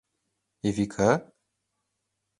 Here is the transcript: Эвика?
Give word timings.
Эвика? 0.67 1.09